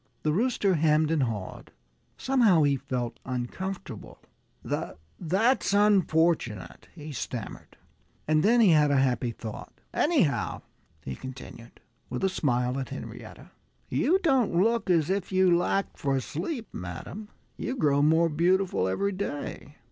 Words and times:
The 0.23 0.31
Booster 0.31 0.73
hemmed 0.73 1.11
and 1.11 1.21
hawed. 1.21 1.69
Somehow 2.17 2.63
he 2.63 2.75
felt 2.75 3.19
uncomfortable. 3.23 4.17
"That's 4.65 5.73
unfortunate," 5.75 6.87
he 6.95 7.11
stammered. 7.11 7.77
And 8.27 8.41
then 8.41 8.61
he 8.61 8.69
had 8.69 8.89
a 8.89 8.97
happy 8.97 9.29
thought. 9.29 9.71
"Anyhow," 9.93 10.63
he 11.03 11.13
continued, 11.15 11.81
with 12.09 12.23
a 12.23 12.29
smile 12.29 12.79
at 12.79 12.89
Henrietta, 12.89 13.51
"you 13.89 14.17
don't 14.23 14.55
look 14.55 14.89
as 14.89 15.11
if 15.11 15.31
you 15.31 15.55
lacked 15.55 15.99
for 15.99 16.19
sleep, 16.19 16.69
madam. 16.73 17.27
You 17.55 17.75
grow 17.75 18.01
more 18.01 18.27
beautiful 18.27 18.87
every 18.87 19.11
day." 19.11 19.75